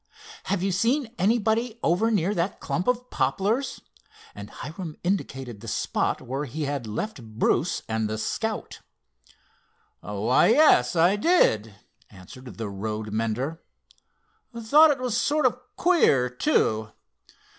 "Have 0.45 0.63
you 0.63 0.71
seen 0.71 1.13
anybody 1.19 1.77
over 1.83 2.09
near 2.09 2.33
that 2.33 2.59
clump 2.59 2.87
of 2.87 3.11
poplars?" 3.11 3.81
and 4.33 4.49
Hiram 4.49 4.95
indicated 5.03 5.61
the 5.61 5.67
spot 5.67 6.23
where 6.23 6.45
he 6.45 6.63
had 6.63 6.87
left 6.87 7.21
Bruce 7.21 7.83
and 7.87 8.09
the 8.09 8.17
Scout. 8.17 8.81
"Why, 9.99 10.47
yes, 10.47 10.95
I 10.95 11.17
did," 11.17 11.75
answered 12.09 12.57
the 12.57 12.67
road 12.67 13.11
mender. 13.13 13.61
"Thought 14.59 14.89
it 14.89 14.97
was 14.99 15.15
sort 15.21 15.45
of 15.45 15.59
queer, 15.77 16.31
too. 16.31 16.89